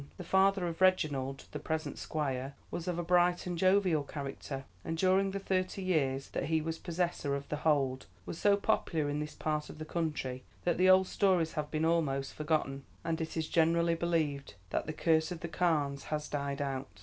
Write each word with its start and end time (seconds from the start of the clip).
The 0.17 0.23
father 0.23 0.67
of 0.67 0.81
Reginald, 0.81 1.45
the 1.51 1.59
present 1.59 1.99
Squire, 1.99 2.55
was 2.71 2.87
of 2.87 2.97
a 2.97 3.03
bright 3.03 3.45
and 3.45 3.55
jovial 3.55 4.01
character, 4.01 4.65
and 4.83 4.97
during 4.97 5.29
the 5.29 5.37
thirty 5.37 5.83
years 5.83 6.29
that 6.29 6.45
he 6.45 6.59
was 6.59 6.79
possessor 6.79 7.35
of 7.35 7.47
The 7.49 7.57
Hold 7.57 8.07
was 8.25 8.39
so 8.39 8.57
popular 8.57 9.11
in 9.11 9.19
this 9.19 9.35
part 9.35 9.69
of 9.69 9.77
the 9.77 9.85
country 9.85 10.43
that 10.63 10.79
the 10.79 10.89
old 10.89 11.05
stories 11.05 11.53
have 11.53 11.69
been 11.69 11.85
almost 11.85 12.33
forgotten, 12.33 12.81
and 13.03 13.21
it 13.21 13.37
is 13.37 13.47
generally 13.47 13.93
believed 13.93 14.55
that 14.71 14.87
the 14.87 14.93
curse 14.93 15.31
of 15.31 15.41
the 15.41 15.47
Carnes 15.47 16.05
has 16.05 16.27
died 16.27 16.63
out." 16.63 16.99